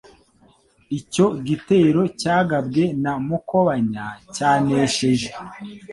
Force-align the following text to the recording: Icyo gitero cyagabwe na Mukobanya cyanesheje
Icyo 0.99 1.25
gitero 1.47 2.01
cyagabwe 2.21 2.83
na 3.03 3.13
Mukobanya 3.27 4.05
cyanesheje 4.35 5.29